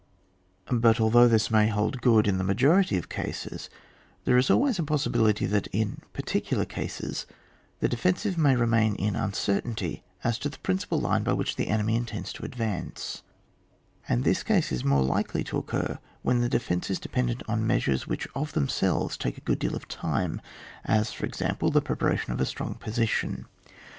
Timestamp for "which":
11.33-11.55, 18.07-18.27